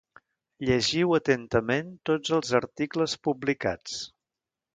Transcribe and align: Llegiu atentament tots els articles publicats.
Llegiu 0.69 1.13
atentament 1.17 1.91
tots 2.11 2.33
els 2.39 2.55
articles 2.61 3.15
publicats. 3.29 4.01